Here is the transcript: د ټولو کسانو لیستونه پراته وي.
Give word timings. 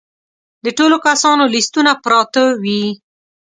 د 0.65 0.67
ټولو 0.77 0.97
کسانو 1.07 1.43
لیستونه 1.53 1.91
پراته 2.03 2.43
وي. 2.63 2.83